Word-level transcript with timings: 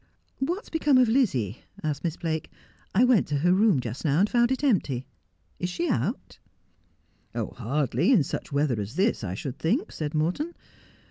'''What 0.39 0.61
has 0.61 0.69
become 0.69 0.97
of 0.97 1.07
Lizzie?' 1.07 1.59
asked 1.83 2.03
Miss 2.03 2.17
Blake. 2.17 2.49
'I 2.95 3.03
went 3.03 3.27
to 3.27 3.35
her 3.37 3.53
room 3.53 3.79
just 3.79 4.03
now 4.03 4.19
and 4.19 4.27
found 4.27 4.51
it 4.51 4.63
empty. 4.63 5.05
Is 5.59 5.69
she 5.69 5.87
out?' 5.91 6.39
'Hardly, 7.35 8.09
in 8.11 8.23
such 8.23 8.51
weather 8.51 8.81
as 8.81 8.95
this, 8.95 9.23
I 9.23 9.35
should 9.35 9.59
think,' 9.59 9.91
said 9.91 10.15
Morton. 10.15 10.55